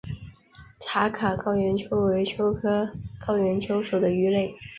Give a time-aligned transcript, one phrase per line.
[0.79, 2.91] 茶卡高原鳅为鳅科
[3.23, 4.55] 高原鳅属的鱼类。